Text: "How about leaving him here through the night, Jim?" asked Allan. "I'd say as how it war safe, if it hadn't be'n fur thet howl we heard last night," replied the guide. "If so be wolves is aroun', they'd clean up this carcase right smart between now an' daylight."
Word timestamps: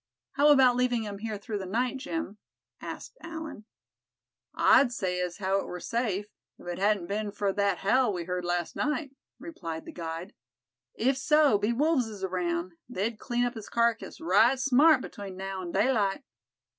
"How 0.31 0.47
about 0.51 0.75
leaving 0.77 1.03
him 1.03 1.19
here 1.19 1.37
through 1.37 1.59
the 1.59 1.67
night, 1.67 1.97
Jim?" 1.97 2.39
asked 2.81 3.19
Allan. 3.21 3.65
"I'd 4.55 4.91
say 4.91 5.21
as 5.21 5.37
how 5.37 5.59
it 5.59 5.65
war 5.67 5.79
safe, 5.79 6.25
if 6.57 6.65
it 6.65 6.79
hadn't 6.79 7.05
be'n 7.05 7.31
fur 7.31 7.53
thet 7.53 7.77
howl 7.77 8.11
we 8.11 8.23
heard 8.23 8.43
last 8.43 8.75
night," 8.75 9.11
replied 9.37 9.85
the 9.85 9.91
guide. 9.93 10.33
"If 10.95 11.17
so 11.17 11.59
be 11.59 11.71
wolves 11.71 12.07
is 12.07 12.23
aroun', 12.23 12.79
they'd 12.89 13.19
clean 13.19 13.45
up 13.45 13.53
this 13.53 13.69
carcase 13.69 14.19
right 14.19 14.59
smart 14.59 15.01
between 15.03 15.37
now 15.37 15.61
an' 15.61 15.71
daylight." 15.71 16.23